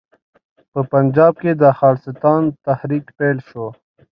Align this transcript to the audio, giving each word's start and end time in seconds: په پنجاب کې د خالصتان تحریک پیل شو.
په 0.71 0.79
پنجاب 0.91 1.33
کې 1.41 1.51
د 1.61 1.63
خالصتان 1.79 2.41
تحریک 2.67 3.05
پیل 3.17 3.37
شو. 3.47 3.65